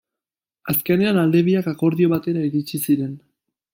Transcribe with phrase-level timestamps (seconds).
[0.73, 3.13] Azkenean, alde biak akordio batera iritsi ziren.